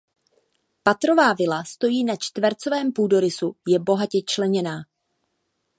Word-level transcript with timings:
Patrová 0.83 1.33
vila 1.33 1.63
stojí 1.63 2.03
na 2.03 2.15
čtvercovém 2.15 2.91
půdorysu 2.93 3.55
je 3.67 3.79
bohatě 3.79 4.17
členěná. 4.27 4.75